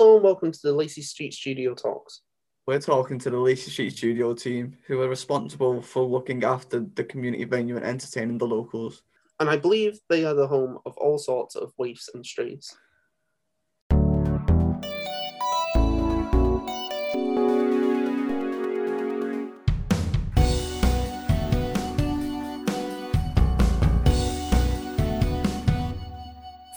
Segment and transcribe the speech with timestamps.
[0.00, 2.22] Hello and welcome to the Lacey Street Studio Talks.
[2.66, 7.04] We're talking to the Lacey Street Studio team, who are responsible for looking after the
[7.04, 9.02] community venue and entertaining the locals.
[9.40, 12.74] And I believe they are the home of all sorts of waifs and strays.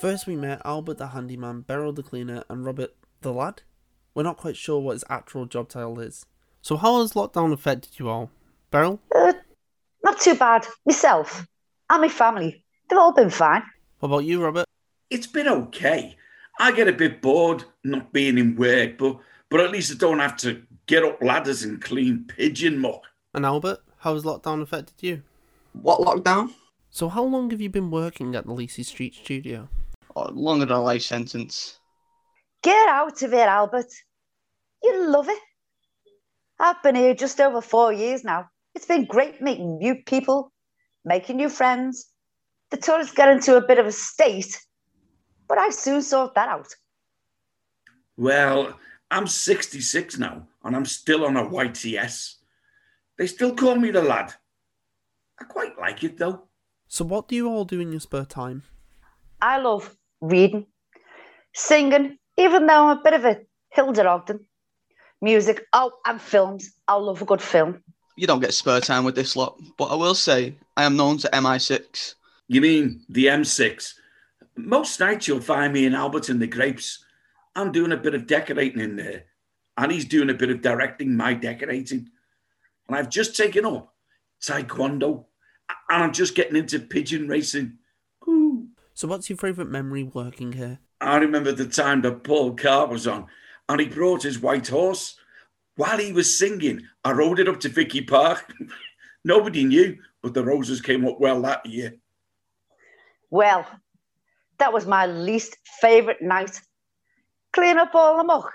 [0.01, 2.93] First, we met Albert the handyman, Beryl the cleaner, and Robert
[3.23, 3.61] the lad.
[4.13, 6.25] We're not quite sure what his actual job title is.
[6.61, 8.29] So, how has lockdown affected you all?
[8.71, 8.99] Beryl?
[9.13, 9.33] Uh,
[10.03, 10.65] not too bad.
[10.85, 11.45] Myself
[11.89, 13.63] and my family, they've all been fine.
[13.99, 14.65] What about you, Robert?
[15.09, 16.15] It's been okay.
[16.59, 19.17] I get a bit bored not being in work, but
[19.49, 23.03] but at least I don't have to get up ladders and clean pigeon muck.
[23.33, 25.23] And Albert, how has lockdown affected you?
[25.73, 26.53] What lockdown?
[26.89, 29.67] So, how long have you been working at the Lacey Street studio?
[30.15, 31.79] Oh, longer than a life sentence.
[32.63, 33.91] Get out of here, Albert.
[34.81, 35.39] You love it.
[36.59, 38.49] I've been here just over four years now.
[38.73, 40.53] It's been great meeting new people,
[41.03, 42.09] making new friends.
[42.71, 44.59] The tourists get into a bit of a state,
[45.49, 46.69] but I soon sort that out.
[48.15, 48.79] Well,
[49.11, 52.35] I'm 66 now and I'm still on a YTS.
[53.17, 54.33] They still call me the lad.
[55.39, 56.47] I quite like it though.
[56.87, 58.63] So, what do you all do in your spare time?
[59.41, 60.67] I love reading,
[61.53, 63.41] singing, even though I'm a bit of a
[63.73, 64.45] Hilda Ogden.
[65.21, 66.73] Music, oh, and films.
[66.87, 67.81] I love a good film.
[68.15, 71.17] You don't get spare time with this lot, but I will say I am known
[71.19, 72.15] to MI6.
[72.47, 73.93] You mean the M6?
[74.55, 77.03] Most nights you'll find me in Albert and the Grapes.
[77.55, 79.23] I'm doing a bit of decorating in there,
[79.77, 82.09] and he's doing a bit of directing my decorating.
[82.87, 83.93] And I've just taken up
[84.41, 85.25] Taekwondo,
[85.89, 87.77] and I'm just getting into pigeon racing.
[88.27, 88.67] Ooh.
[88.93, 90.79] So, what's your favourite memory working here?
[91.03, 93.27] I remember the time that Paul Cart was on,
[93.69, 95.15] and he brought his white horse.
[95.75, 98.51] While he was singing, I rode it up to Vicky Park.
[99.25, 101.95] Nobody knew, but the roses came up well that year.
[103.29, 103.65] Well,
[104.59, 106.61] that was my least favourite night.
[107.53, 108.51] Clean up all the muck.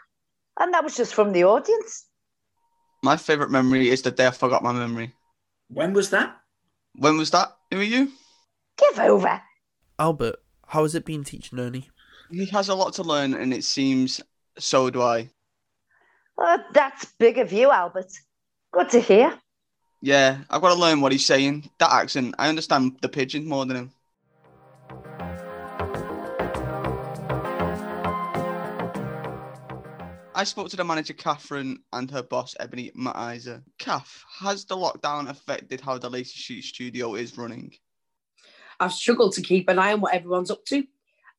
[0.60, 2.06] And that was just from the audience.
[3.03, 5.12] My favourite memory is the day I forgot my memory.
[5.69, 6.37] When was that?
[6.94, 7.56] When was that?
[7.70, 8.12] Who are you?
[8.76, 9.41] Give over.
[9.98, 11.91] Albert, how has it been teaching Ernie?
[12.31, 14.21] He has a lot to learn, and it seems
[14.59, 15.31] so do I.
[16.72, 18.12] That's big of you, Albert.
[18.72, 19.34] Good to hear.
[20.00, 21.71] Yeah, I've got to learn what he's saying.
[21.78, 23.93] That accent, I understand the pigeon more than him.
[30.34, 33.61] I spoke to the manager Catherine and her boss Ebony Matizer.
[33.81, 37.75] Cath, has the lockdown affected how the Lacey Street studio is running?
[38.78, 40.84] I've struggled to keep an eye on what everyone's up to.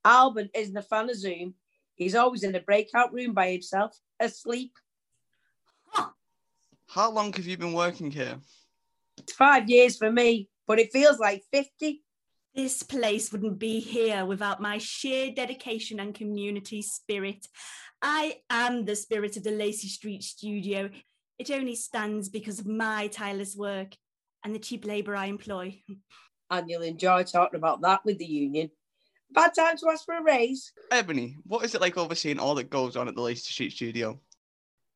[0.06, 1.56] Albert isn't a fan of Zoom.
[1.96, 4.72] He's always in a breakout room by himself, asleep.
[6.88, 8.38] How long have you been working here?
[9.38, 12.02] Five years for me, but it feels like 50.
[12.56, 17.46] This place wouldn't be here without my sheer dedication and community spirit.
[18.02, 20.90] I am the spirit of the Lacey Street studio.
[21.38, 23.96] It only stands because of my tireless work
[24.44, 25.82] and the cheap labour I employ.
[26.50, 28.72] And you'll enjoy talking about that with the union.
[29.32, 30.72] Bad time to ask for a raise.
[30.92, 34.20] Ebony, what is it like overseeing all that goes on at the Lacey Street studio?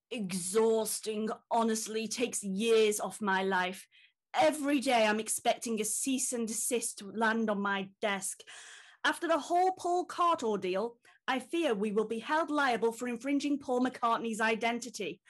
[0.10, 3.88] Exhausting, honestly, takes years off my life.
[4.34, 8.42] Every day I'm expecting a cease and desist to land on my desk.
[9.06, 13.60] After the whole Paul Cart ordeal, I fear we will be held liable for infringing
[13.60, 15.22] Paul McCartney's identity.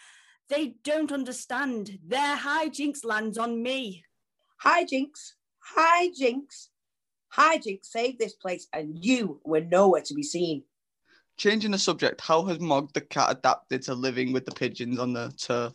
[0.50, 2.00] They don't understand.
[2.06, 4.04] Their hijinks lands on me.
[4.64, 5.34] Hijinks,
[5.76, 6.70] hijinks,
[7.36, 10.64] hijinks saved this place, and you were nowhere to be seen.
[11.38, 15.14] Changing the subject, how has Mog the cat adapted to living with the pigeons on
[15.14, 15.74] the turf?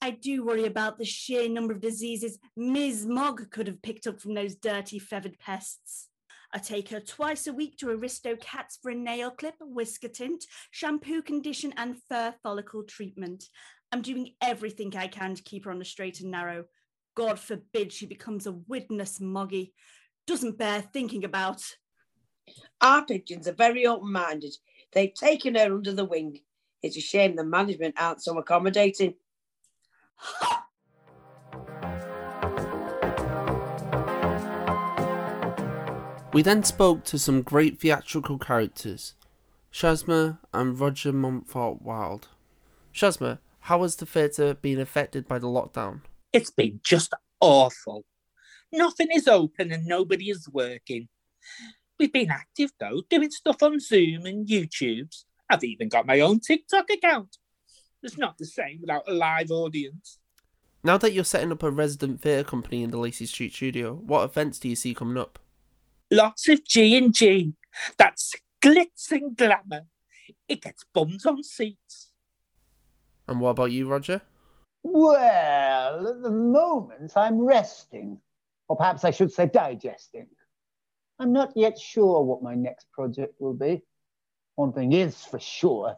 [0.00, 3.06] I do worry about the sheer number of diseases Ms.
[3.06, 6.08] Mog could have picked up from those dirty feathered pests.
[6.52, 10.44] I take her twice a week to Aristo Cats for a nail clip, whisker tint,
[10.70, 13.44] shampoo condition, and fur follicle treatment.
[13.90, 16.64] I'm doing everything I can to keep her on the straight and narrow.
[17.16, 19.74] God forbid she becomes a witness moggy.
[20.26, 21.62] Doesn't bear thinking about.
[22.80, 24.56] Our pigeons are very open minded.
[24.92, 26.40] They've taken her under the wing.
[26.82, 29.14] It's a shame the management aren't so accommodating.
[36.32, 39.14] We then spoke to some great theatrical characters,
[39.72, 42.28] Shazma and Roger Montfort Wild.
[42.92, 46.02] Shazma, how has the theatre been affected by the lockdown?
[46.32, 48.04] It's been just awful.
[48.72, 51.08] Nothing is open and nobody is working.
[51.98, 56.40] We've been active though, doing stuff on Zoom and YouTubes, I've even got my own
[56.40, 57.38] TikTok account.
[58.02, 60.18] It's not the same without a live audience.
[60.84, 64.24] Now that you're setting up a resident theatre company in the Lacey Street studio, what
[64.24, 65.38] events do you see coming up?
[66.10, 67.54] Lots of G and G.
[67.96, 69.86] That's glitz and glamour.
[70.48, 72.10] It gets bums on seats.
[73.26, 74.22] And what about you, Roger?
[74.82, 78.20] Well, at the moment, I'm resting.
[78.68, 80.26] Or perhaps I should say digesting.
[81.18, 83.82] I'm not yet sure what my next project will be.
[84.56, 85.96] One thing is for sure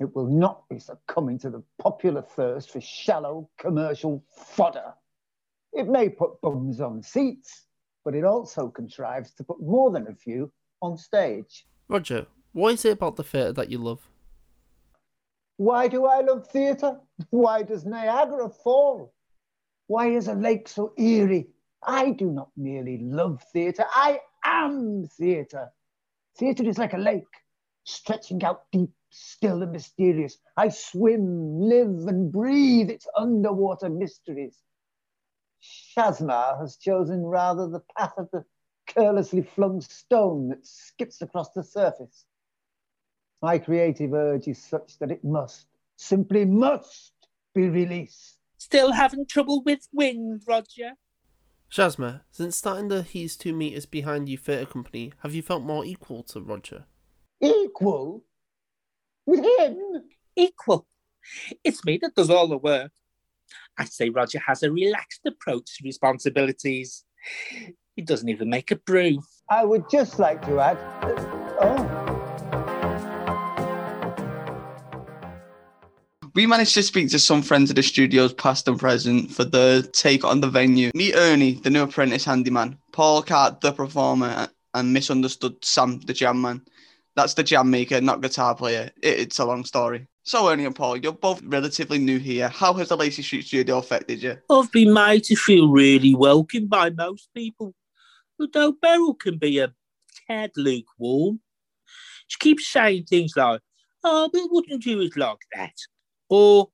[0.00, 4.94] it will not be succumbing to the popular thirst for shallow commercial fodder.
[5.72, 7.66] It may put bums on seats,
[8.04, 11.66] but it also contrives to put more than a few on stage.
[11.88, 14.08] Roger, what is it about the theatre that you love?
[15.56, 17.00] Why do I love theatre?
[17.30, 19.12] Why does Niagara fall?
[19.88, 21.48] Why is a lake so eerie?
[21.82, 25.70] I do not merely love theatre, I am theatre.
[26.36, 27.24] Theatre is like a lake,
[27.84, 30.38] stretching out deep, still and mysterious.
[30.56, 34.56] I swim, live, and breathe its underwater mysteries.
[35.62, 38.44] Shazma has chosen rather the path of the
[38.86, 42.24] carelessly flung stone that skips across the surface.
[43.42, 45.66] My creative urge is such that it must,
[45.96, 47.12] simply must,
[47.54, 48.38] be released.
[48.58, 50.92] Still having trouble with wind, Roger?
[51.70, 55.84] Shazma, since starting the He's Two Meters Behind You theatre company, have you felt more
[55.84, 56.86] equal to Roger?
[57.42, 58.24] Equal?
[59.26, 59.76] With him?
[60.34, 60.86] Equal.
[61.62, 62.90] It's me that does all the work.
[63.76, 67.04] I'd say Roger has a relaxed approach to responsibilities.
[67.94, 69.20] He doesn't even make a brew.
[69.50, 70.78] I would just like to add.
[71.60, 71.97] Oh.
[76.38, 79.90] We managed to speak to some friends of the studios, past and present, for the
[79.92, 80.92] take on the venue.
[80.94, 86.40] Meet Ernie, the new apprentice handyman, Paul Cart, the performer, and misunderstood Sam, the jam
[86.40, 86.62] man.
[87.16, 88.88] That's the jam maker, not guitar player.
[89.02, 90.06] It, it's a long story.
[90.22, 92.48] So, Ernie and Paul, you're both relatively new here.
[92.48, 94.38] How has the Lacey Street studio affected you?
[94.48, 97.74] I've been made to feel really welcome by most people,
[98.38, 99.74] although Beryl can be a
[100.28, 101.40] tad lukewarm.
[102.28, 103.60] She keeps saying things like,
[104.04, 105.74] oh, we wouldn't do it like that?
[106.28, 106.70] Or,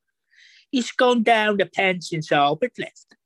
[0.72, 3.16] it's gone down the pan since Albert left.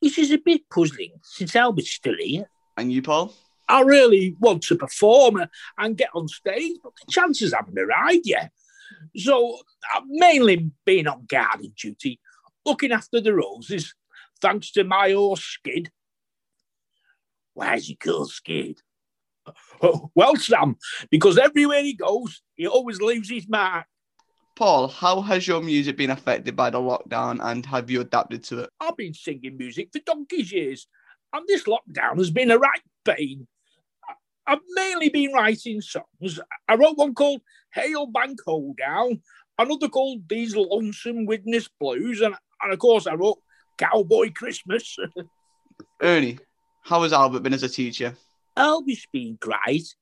[0.00, 2.48] Which is a bit puzzling since Albert's still here.
[2.76, 3.32] And you, Paul?
[3.68, 5.44] I really want to perform
[5.78, 8.50] and get on stage, but the chances haven't arrived yet.
[9.16, 9.58] So
[9.94, 12.20] I've mainly been on garden duty,
[12.64, 13.94] looking after the roses,
[14.40, 15.90] thanks to my horse Skid.
[17.54, 18.80] Why's he called Skid?
[19.82, 20.76] Oh, well, Sam,
[21.10, 23.86] because everywhere he goes, he always leaves his mark.
[24.56, 28.60] Paul, how has your music been affected by the lockdown and have you adapted to
[28.60, 28.70] it?
[28.80, 30.86] I've been singing music for donkey's years,
[31.32, 33.48] and this lockdown has been a right pain.
[34.46, 36.38] I've mainly been writing songs.
[36.68, 37.40] I wrote one called
[37.72, 39.22] Hail Bank Hold Down,
[39.58, 43.40] another called These Lonesome Witness Blues, and, and of course I wrote
[43.76, 44.96] Cowboy Christmas.
[46.00, 46.38] Ernie,
[46.82, 48.14] how has Albert been as a teacher?
[48.56, 49.96] Albert's been great.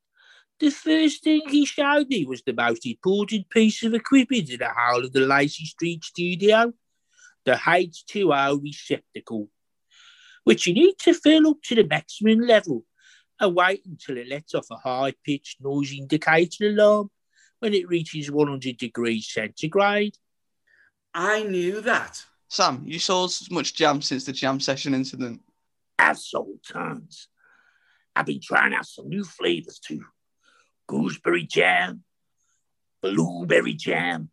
[0.62, 4.68] The first thing he showed me was the most important piece of equipment in the
[4.68, 6.72] whole of the Lacey Street studio,
[7.44, 9.48] the H2O receptacle,
[10.44, 12.84] which you need to fill up to the maximum level
[13.40, 17.10] and wait until it lets off a high pitched noise indicator alarm
[17.58, 20.16] when it reaches 100 degrees centigrade.
[21.12, 22.24] I knew that.
[22.46, 25.40] Sam, you sold as much jam since the jam session incident.
[25.98, 27.26] I've sold tons.
[28.14, 30.04] I've been trying out some new flavors too
[30.92, 32.04] gooseberry jam,
[33.00, 34.28] blueberry jam,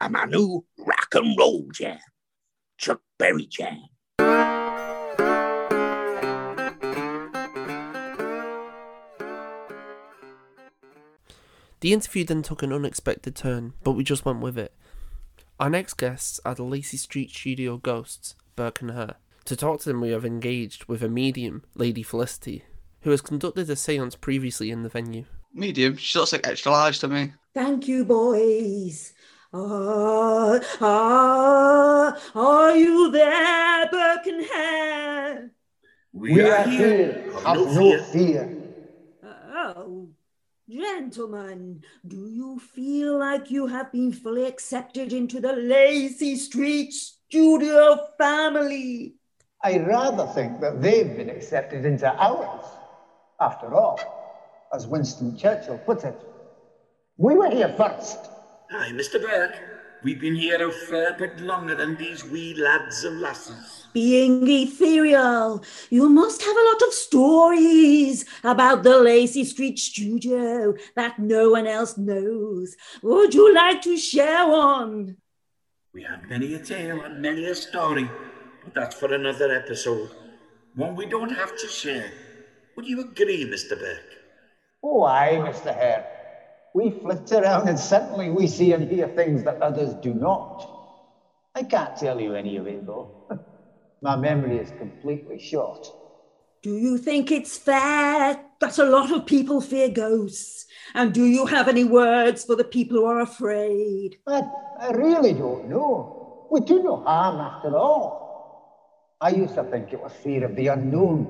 [0.00, 2.00] and my new rock and roll jam,
[2.76, 3.80] Chuck Berry jam.
[11.78, 14.74] The interview then took an unexpected turn, but we just went with it.
[15.60, 19.14] Our next guests are the Lacey Street Studio ghosts, Burke and Hare.
[19.44, 22.64] To talk to them, we have engaged with a medium, Lady Felicity,
[23.02, 25.26] who has conducted a seance previously in the venue.
[25.54, 25.96] Medium?
[25.96, 27.32] She looks like extra large to me.
[27.54, 29.12] Thank you, boys.
[29.52, 35.50] Ah, ah, are you there, Burke and Hare?
[36.12, 37.32] We, are, here.
[37.46, 38.56] Have no fear.
[39.22, 40.08] Oh,
[40.68, 48.08] gentlemen, do you feel like you have been fully accepted into the Lacey Street studio
[48.18, 49.14] family?
[49.62, 52.66] I rather think that they've been accepted into ours.
[53.40, 54.23] After all,
[54.74, 56.20] as Winston Churchill put it,
[57.16, 58.18] we were here first.
[58.70, 59.22] Hi, Mr.
[59.22, 59.54] Burke.
[60.02, 63.86] We've been here a fair bit longer than these wee lads and lasses.
[63.94, 71.18] Being ethereal, you must have a lot of stories about the Lacey Street studio that
[71.20, 72.76] no one else knows.
[73.02, 75.16] Would you like to share one?
[75.94, 78.10] We have many a tale and many a story,
[78.64, 80.10] but that's for another episode.
[80.74, 82.10] One we don't have to share.
[82.76, 83.78] Would you agree, Mr.
[83.78, 84.23] Burke?
[84.86, 85.74] Oh, aye, Mr.
[85.74, 86.04] Hare.
[86.74, 90.66] We flit around and certainly we see and hear things that others do not.
[91.54, 93.08] I can't tell you any of it, though.
[94.02, 95.88] My memory is completely short.
[96.62, 100.66] Do you think it's fair that a lot of people fear ghosts?
[100.94, 104.16] And do you have any words for the people who are afraid?
[104.26, 104.42] I,
[104.78, 106.48] I really don't know.
[106.50, 109.16] We do no harm after all.
[109.20, 111.26] I used to think it was fear of the unknown,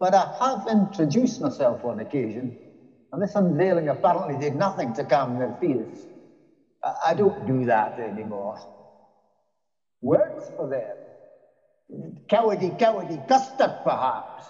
[0.00, 2.56] but I have introduced myself on occasion,
[3.14, 6.06] and this unveiling apparently did nothing to calm their fears.
[6.82, 8.58] I, I don't do that anymore.
[10.00, 12.16] Words for them.
[12.28, 14.46] Cowardy, cowardy custard, perhaps.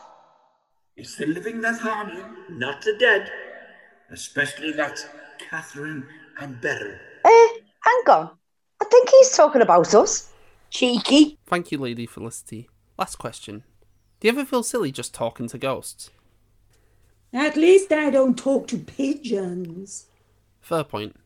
[0.96, 3.30] It's the living that harm you, not the dead.
[4.10, 4.98] Especially that
[5.50, 6.06] Catherine
[6.40, 6.96] and Beryl.
[7.26, 7.48] Eh,
[7.80, 8.30] hang on.
[8.80, 10.32] I think he's talking about us.
[10.70, 11.38] Cheeky.
[11.46, 12.70] Thank you, Lady Felicity.
[12.98, 13.64] Last question.
[14.20, 16.10] Do you ever feel silly just talking to ghosts?
[17.34, 20.06] At least I don't talk to pigeons.
[20.60, 21.16] Fair point.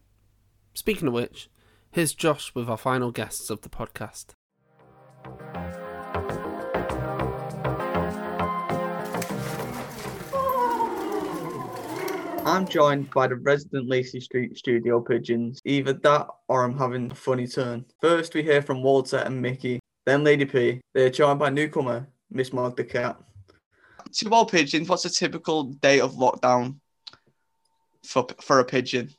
[0.73, 1.51] Speaking of which,
[1.91, 4.29] here's Josh with our final guests of the podcast.
[12.47, 15.61] I'm joined by the resident Lacey Street studio pigeons.
[15.67, 17.85] Either that or I'm having a funny turn.
[18.01, 20.81] First, we hear from Walter and Mickey, then Lady P.
[20.95, 23.21] They're joined by newcomer, Miss Mog the Cat.
[24.13, 26.77] To all pigeons, what's a typical day of lockdown
[28.05, 29.11] for for a pigeon?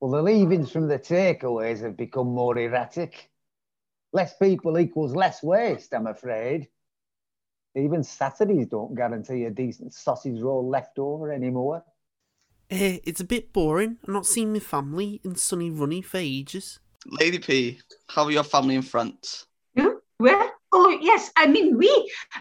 [0.00, 3.30] Well, the leavings from the takeaways have become more erratic.
[4.12, 6.68] Less people equals less waste, I'm afraid.
[7.76, 11.84] Even Saturdays don't guarantee a decent sausage roll left over anymore.
[12.70, 13.98] Eh, it's a bit boring.
[14.06, 16.78] I'm not seeing my family in sunny runny for ages.
[17.06, 19.46] Lady P, how are your family and friends?
[20.18, 21.88] Well, oh yes, I mean we,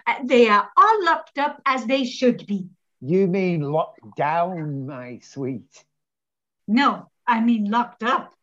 [0.08, 2.68] uh, they are all locked up as they should be.
[3.00, 5.86] You mean locked down, my sweet?
[6.68, 8.34] No, I mean locked up.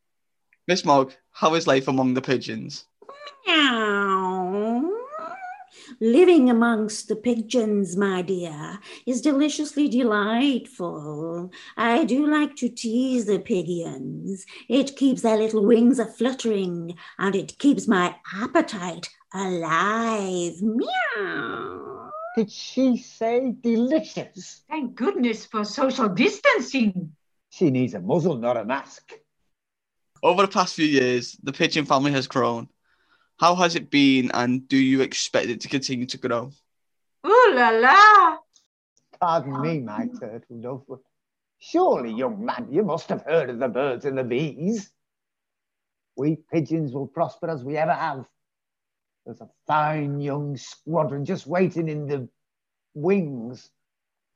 [0.68, 2.86] Miss Mog, how is life among the pigeons?
[3.46, 4.99] Meow.
[5.98, 11.50] Living amongst the pigeons, my dear, is deliciously delightful.
[11.76, 14.46] I do like to tease the pigeons.
[14.68, 20.62] It keeps their little wings a fluttering, and it keeps my appetite alive.
[20.62, 22.10] Meow.
[22.36, 24.62] Did she say delicious?
[24.68, 27.12] Thank goodness for social distancing.
[27.50, 29.12] She needs a muzzle, not a mask.
[30.22, 32.68] Over the past few years, the pigeon family has grown.
[33.40, 36.52] How has it been, and do you expect it to continue to grow?
[37.26, 38.36] Ooh la la!
[39.18, 40.98] Pardon me, my turtle dove, but
[41.58, 44.92] surely, young man, you must have heard of the birds and the bees.
[46.16, 48.26] We pigeons will prosper as we ever have.
[49.24, 52.28] There's a fine young squadron just waiting in the
[52.92, 53.70] wings,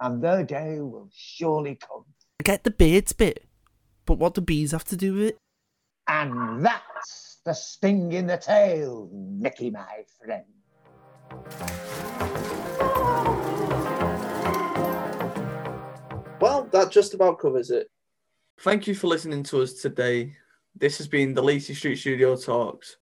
[0.00, 2.06] and their day will surely come.
[2.40, 3.44] I get the birds bit,
[4.06, 5.38] but what do bees have to do with it?
[6.08, 10.44] And that's the sting in the tail, Mickey, my friend.
[16.40, 17.90] Well, that just about covers it.
[18.60, 20.36] Thank you for listening to us today.
[20.74, 22.96] This has been the Lacey Street Studio Talks.